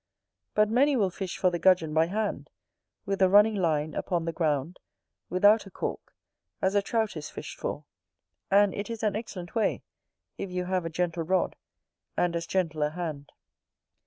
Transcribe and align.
But 0.55 0.67
many 0.67 0.95
will 0.95 1.11
fish 1.11 1.37
for 1.37 1.51
the 1.51 1.59
Gudgeon 1.59 1.93
by 1.93 2.07
hand, 2.07 2.49
with 3.05 3.21
a 3.21 3.29
running 3.29 3.53
line 3.53 3.93
upon 3.93 4.25
the 4.25 4.31
ground, 4.33 4.79
without 5.29 5.67
a 5.67 5.69
cork, 5.69 6.15
as 6.59 6.73
a 6.73 6.81
Trout 6.81 7.15
is 7.15 7.29
fished 7.29 7.59
for: 7.59 7.83
and 8.49 8.73
it 8.73 8.89
is 8.89 9.03
an 9.03 9.15
excellent 9.15 9.53
way, 9.53 9.83
if 10.39 10.49
you 10.49 10.65
have 10.65 10.85
a 10.85 10.89
gentle 10.89 11.21
rod, 11.21 11.55
and 12.17 12.35
as 12.35 12.47
gentle 12.47 12.81
a 12.81 12.89
hand. 12.89 13.31